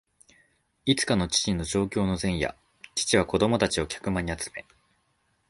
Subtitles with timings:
[0.85, 2.55] いつかの父の上京の前夜、
[2.95, 4.65] 父は子供たちを客間に集め、